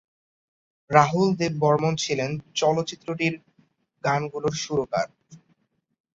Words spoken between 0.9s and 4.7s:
রাহুল দেব বর্মণ ছিলেন চলচ্চিত্রটির গানগুলোর